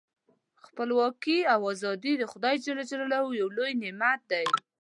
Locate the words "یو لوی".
3.41-3.71